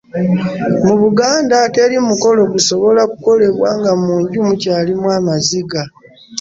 [0.85, 5.81] mu buganda teri mukolo gusobola kukolebwa nga mu nju mukyalimu amaziga